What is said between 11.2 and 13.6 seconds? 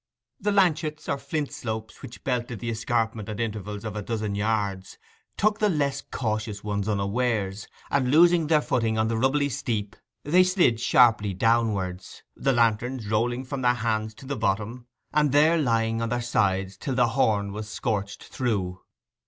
downwards, the lanterns rolling